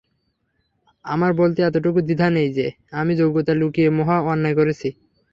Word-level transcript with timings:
আমার 1.05 1.31
বলতে 1.33 1.59
এতটুকু 1.63 1.99
দ্বিধা 2.01 2.27
নেই 2.29 2.49
যে, 2.53 2.67
আমি 2.93 3.13
যোগ্যতা 3.15 3.53
লুকিয়ে 3.55 3.89
মহা 3.97 4.17
অন্যায় 4.23 4.55
করেছি। 4.55 4.87